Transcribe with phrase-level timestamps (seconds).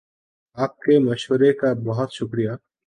[0.57, 2.55] آپ کے مشورے کا بہت شکر یہ